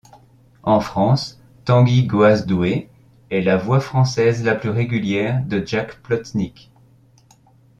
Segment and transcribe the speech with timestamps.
[0.63, 2.89] En France, Tanguy Goasdoué
[3.29, 6.71] est la voix française la plus régulière de Jack Plotnick.